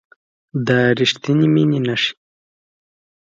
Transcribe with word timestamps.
د 0.67 0.69
ریښتینې 0.97 1.47
مینې 1.53 1.79
نښې 1.85 2.13